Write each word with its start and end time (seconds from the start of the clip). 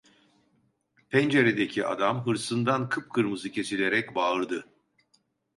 Penceredeki 1.09 1.85
adam 1.87 2.25
hırsından 2.25 2.89
kıpkırmızı 2.89 3.51
kesilerek 3.51 4.15
bağırdı: 4.15 4.65